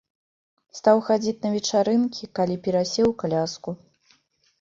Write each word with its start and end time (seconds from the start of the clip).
Стаў 0.77 1.01
хадзіць 1.09 1.41
на 1.43 1.51
вечарынкі, 1.55 2.29
калі 2.39 2.55
перасеў 2.69 3.05
у 3.11 3.13
каляску. 3.25 3.75